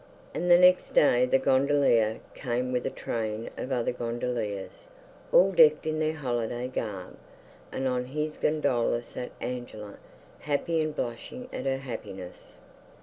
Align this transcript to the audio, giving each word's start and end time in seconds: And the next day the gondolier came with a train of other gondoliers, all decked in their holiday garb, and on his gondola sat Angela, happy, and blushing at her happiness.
And 0.33 0.49
the 0.49 0.57
next 0.57 0.95
day 0.95 1.27
the 1.27 1.37
gondolier 1.37 2.21
came 2.33 2.71
with 2.71 2.87
a 2.87 2.89
train 2.89 3.51
of 3.55 3.71
other 3.71 3.91
gondoliers, 3.91 4.87
all 5.31 5.51
decked 5.51 5.85
in 5.85 5.99
their 5.99 6.15
holiday 6.15 6.67
garb, 6.69 7.17
and 7.71 7.87
on 7.87 8.05
his 8.05 8.35
gondola 8.37 9.03
sat 9.03 9.29
Angela, 9.39 9.99
happy, 10.39 10.81
and 10.81 10.95
blushing 10.95 11.47
at 11.53 11.65
her 11.67 11.77
happiness. 11.77 12.57